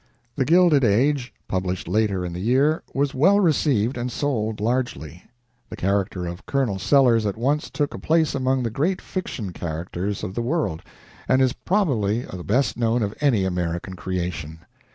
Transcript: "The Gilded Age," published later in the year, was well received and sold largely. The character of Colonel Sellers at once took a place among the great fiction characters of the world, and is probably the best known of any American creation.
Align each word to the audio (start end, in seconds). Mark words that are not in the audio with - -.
"The 0.35 0.45
Gilded 0.45 0.83
Age," 0.83 1.31
published 1.47 1.87
later 1.87 2.25
in 2.25 2.33
the 2.33 2.39
year, 2.39 2.81
was 2.91 3.13
well 3.13 3.39
received 3.39 3.97
and 3.99 4.11
sold 4.11 4.59
largely. 4.59 5.21
The 5.69 5.75
character 5.75 6.25
of 6.25 6.47
Colonel 6.47 6.79
Sellers 6.79 7.23
at 7.27 7.37
once 7.37 7.69
took 7.69 7.93
a 7.93 7.99
place 7.99 8.33
among 8.33 8.63
the 8.63 8.71
great 8.71 8.99
fiction 8.99 9.53
characters 9.53 10.23
of 10.23 10.33
the 10.33 10.41
world, 10.41 10.81
and 11.27 11.39
is 11.39 11.53
probably 11.53 12.21
the 12.21 12.43
best 12.43 12.77
known 12.77 13.03
of 13.03 13.13
any 13.21 13.45
American 13.45 13.93
creation. 13.95 14.61